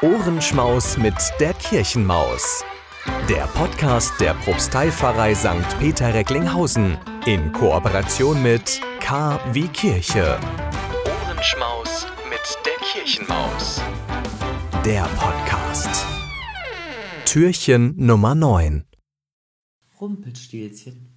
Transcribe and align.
Ohrenschmaus 0.00 0.96
mit 0.96 1.16
der 1.40 1.52
Kirchenmaus. 1.54 2.62
Der 3.28 3.48
Podcast 3.48 4.12
der 4.20 4.32
Propsteipfarrei 4.34 5.34
St. 5.34 5.76
Peter 5.80 6.14
Recklinghausen 6.14 6.96
in 7.26 7.50
Kooperation 7.50 8.40
mit 8.40 8.80
K 9.00 9.40
wie 9.52 9.66
Kirche. 9.66 10.38
Ohrenschmaus 11.04 12.06
mit 12.30 12.58
der 12.64 12.76
Kirchenmaus. 12.86 13.80
Der 14.84 15.02
Podcast. 15.16 16.06
Türchen 17.24 17.94
Nummer 17.96 18.36
9. 18.36 18.84
Rumpelstilzchen. 20.00 21.08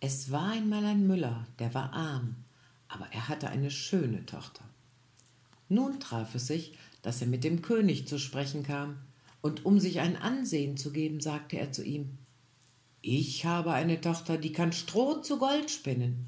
Es 0.00 0.32
war 0.32 0.50
einmal 0.50 0.84
ein 0.86 1.06
Müller, 1.06 1.46
der 1.60 1.72
war 1.72 1.92
arm, 1.92 2.34
aber 2.88 3.06
er 3.12 3.28
hatte 3.28 3.48
eine 3.48 3.70
schöne 3.70 4.26
Tochter. 4.26 4.64
Nun 5.68 6.00
traf 6.00 6.34
es 6.34 6.48
sich, 6.48 6.76
dass 7.02 7.20
er 7.20 7.26
mit 7.26 7.44
dem 7.44 7.62
König 7.62 8.06
zu 8.08 8.18
sprechen 8.18 8.62
kam, 8.62 8.98
und 9.40 9.66
um 9.66 9.80
sich 9.80 9.98
ein 9.98 10.16
Ansehen 10.16 10.76
zu 10.76 10.92
geben, 10.92 11.20
sagte 11.20 11.58
er 11.58 11.72
zu 11.72 11.82
ihm 11.84 12.18
Ich 13.00 13.44
habe 13.44 13.72
eine 13.72 14.00
Tochter, 14.00 14.38
die 14.38 14.52
kann 14.52 14.72
Stroh 14.72 15.20
zu 15.20 15.38
Gold 15.38 15.70
spinnen. 15.70 16.26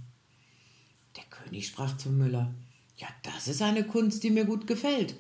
Der 1.17 1.25
König 1.31 1.69
sprach 1.69 1.97
zum 1.97 2.19
Müller 2.19 2.53
Ja, 2.97 3.07
das 3.23 3.47
ist 3.47 3.63
eine 3.63 3.85
Kunst, 3.85 4.25
die 4.25 4.31
mir 4.31 4.45
gut 4.45 4.67
gefällt. 4.67 5.15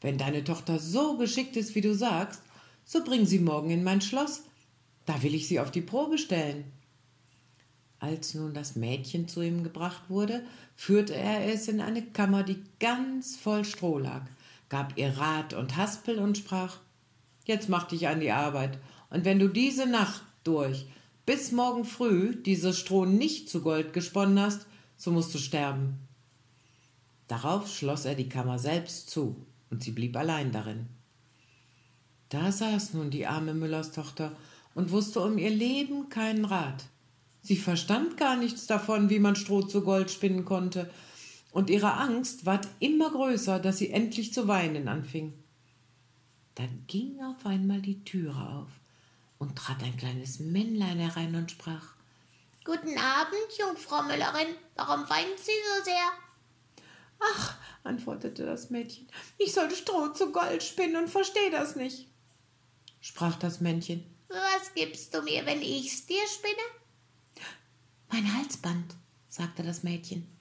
Wenn 0.00 0.18
deine 0.18 0.44
Tochter 0.44 0.78
so 0.80 1.16
geschickt 1.16 1.56
ist, 1.56 1.74
wie 1.74 1.80
du 1.80 1.94
sagst, 1.94 2.42
so 2.84 3.02
bring 3.02 3.26
sie 3.26 3.38
morgen 3.38 3.70
in 3.70 3.84
mein 3.84 4.00
Schloss, 4.00 4.42
da 5.06 5.22
will 5.22 5.34
ich 5.34 5.48
sie 5.48 5.60
auf 5.60 5.70
die 5.70 5.80
Probe 5.80 6.18
stellen. 6.18 6.64
Als 7.98 8.34
nun 8.34 8.52
das 8.52 8.76
Mädchen 8.76 9.26
zu 9.26 9.40
ihm 9.40 9.62
gebracht 9.62 10.02
wurde, 10.08 10.44
führte 10.74 11.14
er 11.14 11.46
es 11.46 11.68
in 11.68 11.80
eine 11.80 12.02
Kammer, 12.02 12.42
die 12.42 12.62
ganz 12.78 13.36
voll 13.36 13.64
Stroh 13.64 13.98
lag, 13.98 14.26
gab 14.68 14.96
ihr 14.96 15.16
Rat 15.18 15.54
und 15.54 15.76
Haspel 15.76 16.18
und 16.18 16.38
sprach 16.38 16.78
Jetzt 17.44 17.68
mach 17.68 17.84
dich 17.84 18.08
an 18.08 18.20
die 18.20 18.32
Arbeit, 18.32 18.78
und 19.10 19.24
wenn 19.24 19.38
du 19.38 19.48
diese 19.48 19.86
Nacht 19.86 20.22
durch 20.42 20.86
bis 21.26 21.52
morgen 21.52 21.84
früh 21.84 22.34
dieses 22.34 22.78
Stroh 22.78 23.04
nicht 23.04 23.48
zu 23.48 23.60
Gold 23.60 23.92
gesponnen 23.92 24.40
hast, 24.40 24.66
so 24.96 25.10
musst 25.10 25.34
du 25.34 25.38
sterben. 25.38 25.98
Darauf 27.28 27.68
schloss 27.68 28.04
er 28.04 28.14
die 28.14 28.28
Kammer 28.28 28.58
selbst 28.58 29.10
zu, 29.10 29.44
und 29.70 29.82
sie 29.82 29.90
blieb 29.90 30.16
allein 30.16 30.52
darin. 30.52 30.86
Da 32.28 32.50
saß 32.50 32.94
nun 32.94 33.10
die 33.10 33.26
arme 33.26 33.54
Müllerstochter 33.54 34.36
und 34.74 34.90
wusste 34.90 35.20
um 35.20 35.38
ihr 35.38 35.50
Leben 35.50 36.08
keinen 36.08 36.44
Rat. 36.44 36.84
Sie 37.42 37.56
verstand 37.56 38.16
gar 38.16 38.36
nichts 38.36 38.66
davon, 38.66 39.10
wie 39.10 39.20
man 39.20 39.36
Stroh 39.36 39.62
zu 39.62 39.82
Gold 39.82 40.10
spinnen 40.10 40.44
konnte, 40.44 40.90
und 41.56 41.70
ihre 41.70 41.94
Angst 41.94 42.44
ward 42.44 42.68
immer 42.80 43.10
größer, 43.10 43.58
dass 43.58 43.78
sie 43.78 43.88
endlich 43.90 44.34
zu 44.34 44.46
weinen 44.46 44.88
anfing. 44.88 45.32
Da 46.54 46.64
ging 46.86 47.18
auf 47.22 47.46
einmal 47.46 47.80
die 47.80 48.04
Türe 48.04 48.36
auf, 48.36 48.68
und 49.38 49.56
trat 49.56 49.82
ein 49.82 49.96
kleines 49.96 50.38
Männlein 50.38 50.98
herein 50.98 51.34
und 51.34 51.50
sprach 51.50 51.94
Guten 52.62 52.98
Abend, 52.98 53.58
Jungfrau 53.58 54.02
Müllerin, 54.02 54.54
warum 54.74 55.08
weint 55.08 55.38
Sie 55.38 55.52
so 55.78 55.84
sehr? 55.84 56.84
Ach, 57.20 57.56
antwortete 57.84 58.44
das 58.44 58.68
Mädchen, 58.68 59.08
ich 59.38 59.54
sollte 59.54 59.76
Stroh 59.76 60.08
zu 60.08 60.32
Gold 60.32 60.62
spinnen 60.62 61.04
und 61.04 61.08
verstehe 61.08 61.50
das 61.50 61.74
nicht. 61.74 62.06
Sprach 63.00 63.36
das 63.36 63.62
Männchen, 63.62 64.04
Was 64.28 64.74
gibst 64.74 65.14
du 65.14 65.22
mir, 65.22 65.46
wenn 65.46 65.62
ich's 65.62 66.04
dir 66.04 66.26
spinne? 66.28 67.46
Mein 68.12 68.36
Halsband, 68.36 68.94
sagte 69.30 69.62
das 69.62 69.84
Mädchen. 69.84 70.35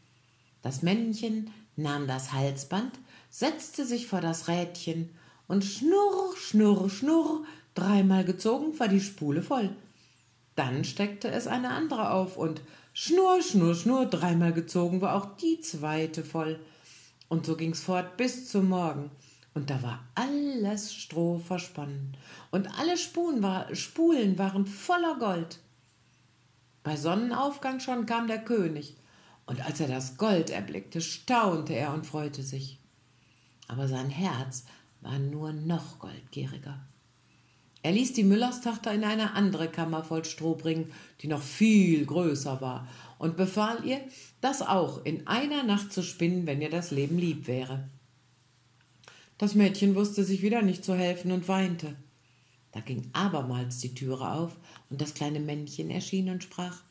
Das 0.66 0.82
Männchen 0.82 1.52
nahm 1.76 2.08
das 2.08 2.34
Halsband, 2.34 2.92
setzte 3.30 3.86
sich 3.86 4.08
vor 4.08 4.20
das 4.20 4.48
Rädchen 4.48 5.12
und 5.48 5.64
schnurr, 5.64 6.36
schnurr, 6.38 6.90
schnurr, 6.90 7.46
dreimal 7.76 8.26
gezogen 8.26 8.80
war 8.80 8.88
die 8.88 9.00
Spule 9.00 9.44
voll. 9.44 9.76
Dann 10.56 10.84
steckte 10.84 11.30
es 11.30 11.46
eine 11.46 11.70
andere 11.70 12.10
auf 12.10 12.36
und 12.36 12.62
schnurr, 12.94 13.44
schnurr, 13.44 13.76
schnurr, 13.76 14.08
dreimal 14.08 14.54
gezogen 14.54 15.02
war 15.02 15.14
auch 15.14 15.38
die 15.38 15.60
zweite 15.60 16.24
voll. 16.24 16.60
Und 17.30 17.46
so 17.46 17.56
ging's 17.56 17.82
fort 17.82 18.18
bis 18.18 18.50
zum 18.50 18.68
Morgen. 18.68 19.12
Und 19.54 19.70
da 19.70 19.84
war 19.84 20.04
alles 20.16 20.96
Stroh 20.96 21.38
versponnen. 21.38 22.18
Und 22.50 22.80
alle 22.80 22.98
Spulen, 22.98 23.44
war, 23.44 23.76
Spulen 23.76 24.40
waren 24.40 24.66
voller 24.66 25.20
Gold. 25.20 25.60
Bei 26.82 26.96
Sonnenaufgang 26.96 27.80
schon 27.80 28.08
kam 28.08 28.26
der 28.26 28.44
König, 28.44 28.98
und 29.46 29.66
als 29.66 29.80
er 29.80 29.88
das 29.88 30.18
Gold 30.18 30.50
erblickte, 30.50 31.02
staunte 31.02 31.74
er 31.74 31.94
und 31.94 32.06
freute 32.06 32.44
sich. 32.44 32.80
Aber 33.68 33.88
sein 33.88 34.10
Herz 34.10 34.66
war 35.02 35.20
nur 35.20 35.54
noch 35.54 36.00
goldgieriger. 36.00 36.80
Er 37.84 37.92
ließ 37.92 38.14
die 38.14 38.24
Müllerstochter 38.24 38.92
in 38.92 39.04
eine 39.04 39.34
andere 39.34 39.68
Kammer 39.70 40.04
voll 40.04 40.26
Stroh 40.26 40.56
bringen, 40.56 40.92
die 41.22 41.28
noch 41.28 41.44
viel 41.44 42.04
größer 42.06 42.60
war, 42.60 42.88
und 43.20 43.38
befahl 43.38 43.86
ihr, 43.86 44.02
das 44.42 44.64
auch 44.64 45.06
in 45.06 45.28
einer 45.28 45.64
Nacht 45.64 45.94
zu 45.94 46.02
spinnen, 46.02 46.48
wenn 46.48 46.62
ihr 46.62 46.72
das 46.72 46.90
Leben 46.90 47.20
lieb 47.20 47.46
wäre. 47.46 47.88
Das 49.38 49.54
Mädchen 49.54 49.94
wusste 49.94 50.24
sich 50.24 50.42
wieder 50.42 50.64
nicht 50.64 50.84
zu 50.84 50.96
helfen 50.96 51.32
und 51.32 51.48
weinte. 51.48 51.96
Da 52.72 52.80
ging 52.80 53.10
abermals 53.14 53.78
die 53.78 53.94
Türe 53.94 54.32
auf, 54.32 54.58
und 54.90 55.00
das 55.00 55.14
kleine 55.14 55.40
Männchen 55.40 55.92
erschien 55.92 56.30
und 56.30 56.44
sprach 56.44 56.82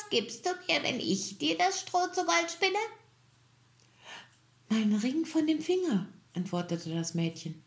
Was 0.00 0.08
gibst 0.08 0.46
du 0.46 0.50
mir, 0.50 0.82
wenn 0.82 0.98
ich 0.98 1.36
dir 1.36 1.58
das 1.58 1.80
Stroh 1.80 2.06
zu 2.12 2.24
Gold 2.24 2.50
spinne? 2.50 2.78
Mein 4.70 4.94
Ring 4.94 5.26
von 5.26 5.46
dem 5.46 5.60
Finger, 5.60 6.06
antwortete 6.34 6.94
das 6.94 7.14
Mädchen. 7.14 7.62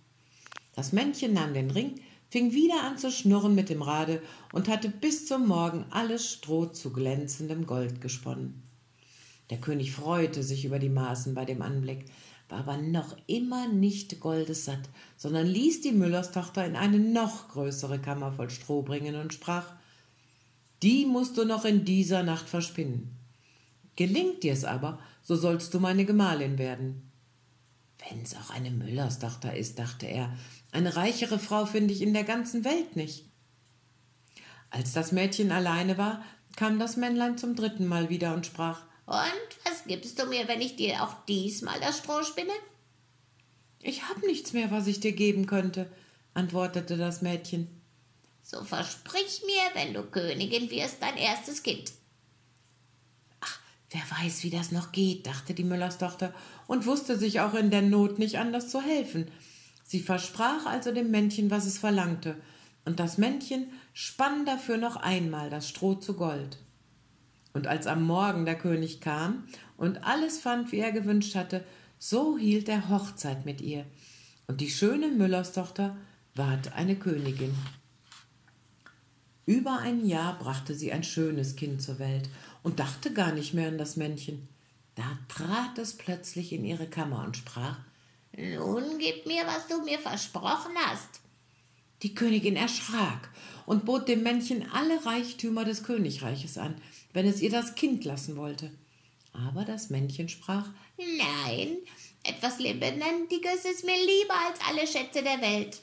Das 0.75 0.93
Männchen 0.93 1.33
nahm 1.33 1.53
den 1.53 1.69
Ring, 1.69 1.99
fing 2.29 2.51
wieder 2.51 2.81
an 2.83 2.97
zu 2.97 3.11
schnurren 3.11 3.53
mit 3.53 3.69
dem 3.69 3.83
Rade 3.83 4.21
und 4.51 4.67
hatte 4.67 4.89
bis 4.89 5.27
zum 5.27 5.47
Morgen 5.47 5.85
alles 5.91 6.31
Stroh 6.31 6.65
zu 6.65 6.91
glänzendem 6.91 7.67
Gold 7.67 8.01
gesponnen. 8.01 8.63
Der 9.51 9.59
König 9.59 9.91
freute 9.91 10.41
sich 10.41 10.65
über 10.65 10.79
die 10.79 10.89
Maßen 10.89 11.35
bei 11.35 11.45
dem 11.45 11.61
Anblick, 11.61 12.05
war 12.49 12.59
aber 12.59 12.77
noch 12.77 13.15
immer 13.27 13.67
nicht 13.67 14.19
goldessatt, 14.19 14.89
sondern 15.17 15.45
ließ 15.45 15.81
die 15.81 15.91
Müllerstochter 15.91 16.65
in 16.65 16.77
eine 16.77 16.97
noch 16.97 17.49
größere 17.49 17.99
Kammer 17.99 18.31
voll 18.31 18.49
Stroh 18.49 18.81
bringen 18.81 19.15
und 19.15 19.33
sprach 19.33 19.67
Die 20.83 21.05
musst 21.05 21.37
du 21.37 21.45
noch 21.45 21.63
in 21.63 21.85
dieser 21.85 22.23
Nacht 22.23 22.49
verspinnen. 22.49 23.17
Gelingt 23.95 24.43
dir's 24.43 24.65
aber, 24.65 24.99
so 25.21 25.37
sollst 25.37 25.73
du 25.73 25.79
meine 25.79 26.03
Gemahlin 26.03 26.57
werden. 26.57 27.09
Wenn's 28.09 28.35
auch 28.35 28.49
eine 28.49 28.69
Müllerstochter 28.69 29.55
ist, 29.55 29.79
dachte 29.79 30.07
er, 30.07 30.37
eine 30.73 30.97
reichere 30.97 31.39
Frau 31.39 31.65
finde 31.65 31.93
ich 31.93 32.01
in 32.01 32.13
der 32.13 32.25
ganzen 32.25 32.65
Welt 32.65 32.97
nicht. 32.97 33.23
Als 34.71 34.91
das 34.91 35.13
Mädchen 35.13 35.53
alleine 35.53 35.97
war, 35.97 36.21
kam 36.57 36.79
das 36.79 36.97
Männlein 36.97 37.37
zum 37.37 37.55
dritten 37.55 37.87
Mal 37.87 38.09
wieder 38.09 38.33
und 38.33 38.45
sprach 38.45 38.81
Und 39.05 39.15
was 39.63 39.85
gibst 39.87 40.19
du 40.19 40.25
mir, 40.25 40.49
wenn 40.49 40.59
ich 40.59 40.75
dir 40.75 41.01
auch 41.01 41.13
diesmal 41.29 41.79
das 41.79 41.99
Stroh 41.99 42.23
spinne? 42.23 42.51
Ich 43.79 44.09
hab 44.09 44.21
nichts 44.23 44.51
mehr, 44.51 44.69
was 44.69 44.87
ich 44.87 44.99
dir 44.99 45.13
geben 45.13 45.45
könnte, 45.45 45.89
antwortete 46.33 46.97
das 46.97 47.21
Mädchen. 47.21 47.82
So 48.45 48.61
versprich 48.61 49.41
mir, 49.45 49.81
wenn 49.81 49.93
du 49.93 50.03
Königin 50.03 50.69
wirst, 50.69 50.97
dein 51.01 51.15
erstes 51.15 51.63
Kind. 51.63 51.93
Ach, 53.39 53.59
wer 53.89 54.01
weiß, 54.01 54.43
wie 54.43 54.49
das 54.49 54.71
noch 54.71 54.91
geht, 54.91 55.25
dachte 55.25 55.53
die 55.53 55.63
Müllerstochter 55.63 56.33
und 56.67 56.85
wusste 56.85 57.17
sich 57.17 57.39
auch 57.39 57.53
in 57.53 57.71
der 57.71 57.81
Not 57.81 58.19
nicht 58.19 58.37
anders 58.37 58.69
zu 58.69 58.81
helfen. 58.81 59.31
Sie 59.85 60.01
versprach 60.01 60.65
also 60.65 60.91
dem 60.91 61.09
Männchen, 61.09 61.51
was 61.51 61.65
es 61.65 61.77
verlangte, 61.77 62.35
und 62.83 62.99
das 62.99 63.17
Männchen 63.17 63.71
spann 63.93 64.45
dafür 64.45 64.75
noch 64.75 64.97
einmal 64.97 65.49
das 65.49 65.69
Stroh 65.69 65.95
zu 65.95 66.15
Gold. 66.15 66.57
Und 67.53 67.67
als 67.67 67.87
am 67.87 68.03
Morgen 68.03 68.43
der 68.45 68.57
König 68.57 68.99
kam 68.99 69.47
und 69.77 70.03
alles 70.03 70.41
fand, 70.41 70.73
wie 70.73 70.79
er 70.79 70.91
gewünscht 70.91 71.35
hatte, 71.35 71.63
so 71.97 72.37
hielt 72.37 72.67
er 72.67 72.89
Hochzeit 72.89 73.45
mit 73.45 73.61
ihr, 73.61 73.85
und 74.47 74.59
die 74.59 74.69
schöne 74.69 75.07
Müllerstochter 75.07 75.95
ward 76.35 76.73
eine 76.73 76.97
Königin. 76.97 77.55
Über 79.45 79.79
ein 79.79 80.05
Jahr 80.05 80.39
brachte 80.39 80.73
sie 80.73 80.91
ein 80.91 81.03
schönes 81.03 81.55
Kind 81.55 81.81
zur 81.81 81.99
Welt 81.99 82.29
und 82.63 82.79
dachte 82.79 83.11
gar 83.11 83.33
nicht 83.33 83.53
mehr 83.53 83.67
an 83.67 83.77
das 83.77 83.97
Männchen. 83.97 84.47
Da 84.95 85.17
trat 85.27 85.77
es 85.77 85.97
plötzlich 85.97 86.53
in 86.53 86.63
ihre 86.63 86.87
Kammer 86.87 87.23
und 87.25 87.35
sprach 87.35 87.77
Nun 88.37 88.97
gib 88.99 89.25
mir, 89.25 89.45
was 89.45 89.67
du 89.67 89.83
mir 89.83 89.99
versprochen 89.99 90.73
hast. 90.85 91.21
Die 92.03 92.13
Königin 92.13 92.55
erschrak 92.55 93.29
und 93.65 93.85
bot 93.85 94.07
dem 94.07 94.23
Männchen 94.23 94.69
alle 94.71 95.05
Reichtümer 95.05 95.65
des 95.65 95.83
Königreiches 95.83 96.57
an, 96.57 96.75
wenn 97.11 97.27
es 97.27 97.41
ihr 97.41 97.49
das 97.49 97.75
Kind 97.75 98.05
lassen 98.05 98.35
wollte. 98.37 98.71
Aber 99.33 99.65
das 99.65 99.89
Männchen 99.89 100.29
sprach 100.29 100.69
Nein, 100.97 101.77
etwas 102.23 102.59
Lebendiges 102.59 103.65
ist 103.65 103.83
mir 103.83 103.97
lieber 103.97 104.35
als 104.47 104.59
alle 104.69 104.87
Schätze 104.87 105.23
der 105.23 105.41
Welt. 105.41 105.81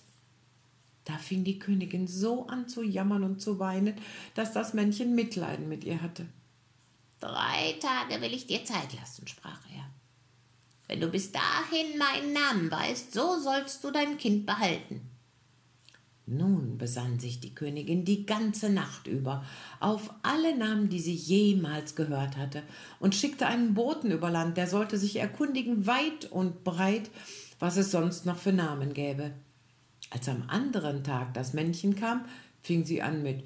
Da 1.05 1.17
fing 1.17 1.45
die 1.45 1.59
Königin 1.59 2.07
so 2.07 2.47
an 2.47 2.69
zu 2.69 2.83
jammern 2.83 3.25
und 3.25 3.41
zu 3.41 3.59
weinen, 3.59 3.95
dass 4.35 4.53
das 4.53 4.75
Männchen 4.75 5.15
Mitleiden 5.15 5.69
mit 5.69 5.85
ihr 5.85 6.03
hatte. 6.03 6.27
Drei 7.21 7.75
Tage 7.81 8.21
will 8.23 8.33
ich 8.33 8.47
dir 8.47 8.65
Zeit 8.65 8.95
lassen, 8.99 9.27
sprach 9.27 9.61
er. 9.75 9.85
Wenn 10.89 11.01
du 11.01 11.09
bis 11.09 11.31
dahin 11.33 11.99
meinen 11.99 12.33
Namen 12.33 12.71
weißt, 12.71 13.13
so 13.13 13.39
sollst 13.39 13.85
du 13.85 13.91
dein 13.91 14.19
Kind 14.19 14.47
behalten. 14.47 15.03
Nun 16.27 16.79
besann 16.79 17.19
sich 17.19 17.41
die 17.41 17.55
Königin 17.55 18.05
die 18.05 18.25
ganze 18.25 18.71
Nacht 18.71 19.09
über 19.09 19.45
auf 19.81 20.15
alle 20.23 20.57
Namen, 20.57 20.89
die 20.89 21.01
sie 21.01 21.15
jemals 21.15 21.97
gehört 21.97 22.37
hatte, 22.37 22.63
und 23.01 23.17
schickte 23.17 23.47
einen 23.47 23.75
Boten 23.75 24.13
über 24.13 24.31
Land, 24.31 24.57
der 24.57 24.69
sollte 24.69 24.97
sich 24.97 25.17
erkundigen 25.17 25.87
weit 25.87 26.31
und 26.31 26.63
breit, 26.63 27.11
was 27.59 27.77
es 27.77 27.91
sonst 27.91 28.27
noch 28.27 28.39
für 28.39 28.53
Namen 28.53 28.95
gäbe. 28.95 29.33
Als 30.11 30.29
am 30.29 30.45
anderen 30.49 31.05
Tag 31.05 31.35
das 31.35 31.53
Männchen 31.53 31.95
kam, 31.97 32.25
fing 32.63 32.85
sie 32.85 33.01
an 33.03 33.23
mit 33.23 33.45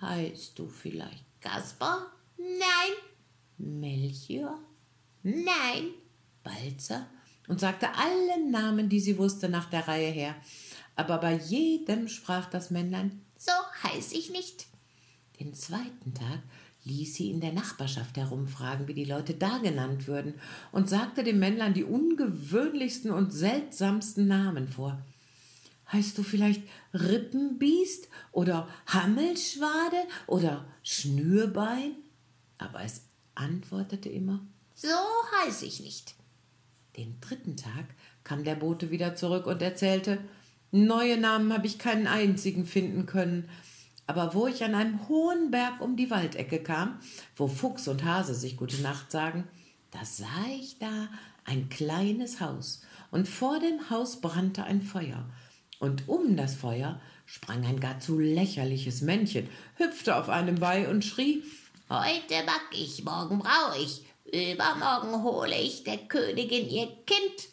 Heißt 0.00 0.58
du 0.58 0.68
vielleicht 0.68 1.24
Kaspar? 1.40 2.06
Nein. 2.36 2.94
Melchior? 3.58 4.58
Nein. 5.22 5.94
Balzer? 6.42 7.06
und 7.46 7.60
sagte 7.60 7.88
alle 7.94 8.50
Namen, 8.50 8.88
die 8.88 9.00
sie 9.00 9.18
wusste, 9.18 9.50
nach 9.50 9.68
der 9.68 9.86
Reihe 9.86 10.10
her 10.10 10.34
aber 10.96 11.18
bei 11.18 11.34
jedem 11.34 12.08
sprach 12.08 12.46
das 12.46 12.70
Männlein 12.70 13.22
So 13.36 13.52
heiß 13.82 14.12
ich 14.12 14.30
nicht. 14.30 14.66
Den 15.40 15.54
zweiten 15.54 16.14
Tag 16.14 16.40
ließ 16.84 17.14
sie 17.14 17.30
in 17.30 17.40
der 17.40 17.52
Nachbarschaft 17.52 18.16
herumfragen, 18.16 18.86
wie 18.86 18.94
die 18.94 19.04
Leute 19.04 19.34
da 19.34 19.58
genannt 19.58 20.06
würden, 20.06 20.34
und 20.70 20.88
sagte 20.88 21.24
dem 21.24 21.38
Männlein 21.38 21.74
die 21.74 21.84
ungewöhnlichsten 21.84 23.10
und 23.10 23.32
seltsamsten 23.32 24.28
Namen 24.28 24.68
vor. 24.68 25.02
Heißt 25.94 26.18
du 26.18 26.24
vielleicht 26.24 26.64
Rippenbiest 26.92 28.08
oder 28.32 28.68
Hammelschwade 28.88 29.96
oder 30.26 30.64
Schnürbein? 30.82 31.92
Aber 32.58 32.82
es 32.82 33.02
antwortete 33.36 34.08
immer 34.08 34.44
So 34.74 34.88
heiß 34.88 35.62
ich 35.62 35.78
nicht. 35.78 36.16
Den 36.96 37.20
dritten 37.20 37.56
Tag 37.56 37.84
kam 38.24 38.42
der 38.42 38.56
Bote 38.56 38.90
wieder 38.90 39.14
zurück 39.14 39.46
und 39.46 39.62
erzählte 39.62 40.18
Neue 40.72 41.16
Namen 41.16 41.52
habe 41.52 41.68
ich 41.68 41.78
keinen 41.78 42.08
einzigen 42.08 42.66
finden 42.66 43.06
können. 43.06 43.48
Aber 44.08 44.34
wo 44.34 44.48
ich 44.48 44.64
an 44.64 44.74
einem 44.74 45.08
hohen 45.08 45.52
Berg 45.52 45.80
um 45.80 45.94
die 45.96 46.10
Waldecke 46.10 46.60
kam, 46.60 46.98
wo 47.36 47.46
Fuchs 47.46 47.86
und 47.86 48.02
Hase 48.02 48.34
sich 48.34 48.56
gute 48.56 48.82
Nacht 48.82 49.12
sagen, 49.12 49.44
da 49.92 50.04
sah 50.04 50.26
ich 50.58 50.76
da 50.80 51.08
ein 51.44 51.68
kleines 51.68 52.40
Haus, 52.40 52.82
und 53.12 53.28
vor 53.28 53.60
dem 53.60 53.90
Haus 53.90 54.20
brannte 54.20 54.64
ein 54.64 54.82
Feuer, 54.82 55.24
und 55.78 56.08
um 56.08 56.36
das 56.36 56.54
Feuer 56.54 57.00
sprang 57.26 57.64
ein 57.64 57.80
gar 57.80 58.00
zu 58.00 58.18
lächerliches 58.18 59.00
Männchen, 59.00 59.48
hüpfte 59.76 60.16
auf 60.16 60.28
einem 60.28 60.56
bei 60.56 60.88
und 60.88 61.04
schrie 61.04 61.42
Heute 61.90 62.34
back 62.46 62.70
ich, 62.72 63.04
morgen 63.04 63.38
brau 63.38 63.74
ich, 63.78 64.04
übermorgen 64.32 65.22
hole 65.22 65.60
ich 65.60 65.84
der 65.84 65.98
Königin 65.98 66.68
ihr 66.68 66.86
Kind. 67.06 67.48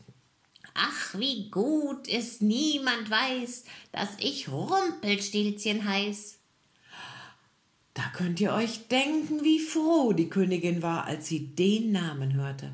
Ach, 0.73 1.13
wie 1.19 1.49
gut 1.49 2.07
es 2.07 2.39
niemand 2.39 3.09
weiß, 3.09 3.65
dass 3.91 4.09
ich 4.19 4.47
Rumpelstilzchen 4.47 5.85
heiß. 5.85 6.39
Da 7.93 8.03
könnt 8.15 8.39
ihr 8.39 8.53
euch 8.53 8.87
denken, 8.87 9.43
wie 9.43 9.59
froh 9.59 10.13
die 10.13 10.29
Königin 10.29 10.81
war, 10.81 11.05
als 11.05 11.27
sie 11.27 11.47
den 11.47 11.91
Namen 11.91 12.33
hörte. 12.35 12.71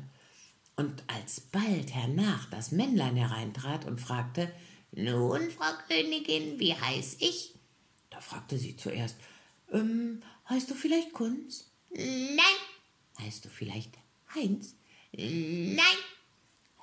Und 0.76 1.02
als 1.08 1.40
bald 1.40 1.92
hernach 1.92 2.48
das 2.50 2.70
Männlein 2.70 3.16
hereintrat 3.16 3.84
und 3.84 4.00
fragte, 4.00 4.48
Nun, 4.92 5.50
Frau 5.50 5.72
Königin, 5.88 6.58
wie 6.58 6.74
heiß 6.74 7.16
ich? 7.20 7.54
Da 8.10 8.20
fragte 8.20 8.58
sie 8.58 8.76
zuerst, 8.76 9.16
ähm, 9.72 10.22
heißt 10.48 10.70
du 10.70 10.74
vielleicht 10.74 11.12
Kunz? 11.12 11.70
Nein. 11.90 12.38
Heißt 13.20 13.44
du 13.44 13.48
vielleicht 13.48 13.92
Heinz? 14.34 14.74
Nein. 15.12 15.98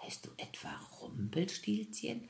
Heißt 0.02 0.26
du 0.26 0.32
etwa 0.38 0.72
Rumpelstilzchen? 1.02 2.30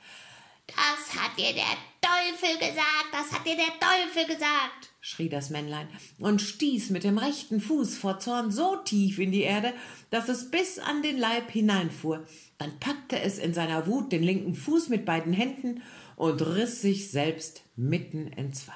Das 0.67 1.15
hat 1.15 1.37
dir 1.37 1.53
der 1.53 1.77
Teufel 2.05 2.59
gesagt, 2.59 3.09
das 3.11 3.31
hat 3.31 3.47
dir 3.47 3.55
der 3.55 3.79
Teufel 3.79 4.27
gesagt, 4.27 4.91
schrie 5.01 5.27
das 5.27 5.49
Männlein 5.49 5.87
und 6.19 6.39
stieß 6.39 6.91
mit 6.91 7.03
dem 7.03 7.17
rechten 7.17 7.59
Fuß 7.59 7.97
vor 7.97 8.19
Zorn 8.19 8.51
so 8.51 8.75
tief 8.75 9.17
in 9.17 9.31
die 9.31 9.41
Erde, 9.41 9.73
dass 10.11 10.29
es 10.29 10.51
bis 10.51 10.77
an 10.77 11.01
den 11.01 11.17
Leib 11.17 11.49
hineinfuhr. 11.49 12.27
Dann 12.59 12.79
packte 12.79 13.19
es 13.19 13.39
in 13.39 13.55
seiner 13.55 13.87
Wut 13.87 14.11
den 14.11 14.21
linken 14.21 14.53
Fuß 14.53 14.89
mit 14.89 15.03
beiden 15.03 15.33
Händen 15.33 15.81
und 16.15 16.41
riss 16.41 16.81
sich 16.81 17.09
selbst 17.09 17.63
mitten 17.75 18.27
in 18.27 18.53
zwei. 18.53 18.73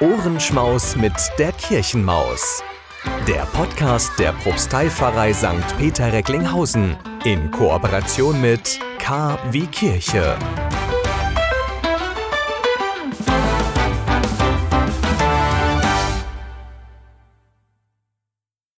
Ohrenschmaus 0.00 0.96
mit 0.96 1.14
der 1.38 1.52
Kirchenmaus. 1.52 2.62
Der 3.26 3.46
Podcast 3.46 4.18
der 4.18 4.32
Propsteipfarrei 4.32 5.32
St. 5.32 5.76
Peter 5.78 6.12
Recklinghausen 6.12 6.96
in 7.24 7.50
Kooperation 7.50 8.40
mit 8.40 8.78
K 8.98 9.38
wie 9.50 9.66
Kirche. 9.66 10.36